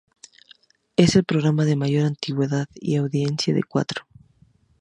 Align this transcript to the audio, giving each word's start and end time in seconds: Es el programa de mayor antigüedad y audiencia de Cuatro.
Es 0.95 1.15
el 1.15 1.25
programa 1.25 1.63
de 1.63 1.75
mayor 1.75 2.07
antigüedad 2.07 2.65
y 2.73 2.95
audiencia 2.95 3.53
de 3.53 3.61
Cuatro. 3.63 4.07